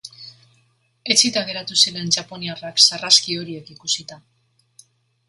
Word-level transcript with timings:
Etsita 1.15 1.43
geratu 1.49 1.77
ziren 1.83 2.09
japoniarrak 2.15 2.81
sarraski 2.87 3.37
horiek 3.43 3.71
ikusita. 3.75 4.19